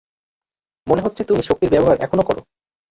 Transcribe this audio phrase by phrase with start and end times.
[0.87, 2.41] মনে হচ্ছে তুমি শক্তির ব্যবহার এখনও করো।